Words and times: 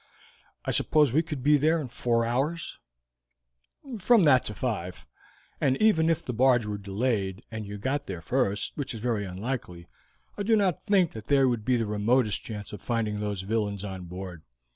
I 0.65 0.71
suppose 0.71 1.13
we 1.13 1.21
could 1.21 1.43
be 1.43 1.57
there 1.59 1.79
in 1.79 1.87
four 1.87 2.25
hours?" 2.25 2.79
"From 3.99 4.23
that 4.23 4.43
to 4.45 4.55
five; 4.55 5.05
but 5.59 5.79
even 5.79 6.09
if 6.09 6.25
the 6.25 6.33
barge 6.33 6.65
were 6.65 6.79
delayed, 6.79 7.43
and 7.51 7.67
you 7.67 7.77
got 7.77 8.07
there 8.07 8.23
first, 8.23 8.71
which 8.75 8.95
is 8.95 8.99
very 8.99 9.25
unlikely, 9.25 9.87
I 10.39 10.41
do 10.41 10.55
not 10.55 10.81
think 10.81 11.11
that 11.11 11.27
there 11.27 11.47
would 11.47 11.63
be 11.63 11.77
the 11.77 11.85
remotest 11.85 12.41
chance 12.41 12.73
of 12.73 12.81
finding 12.81 13.19
those 13.19 13.41
villains 13.43 13.83
on 13.85 14.05
board. 14.05 14.41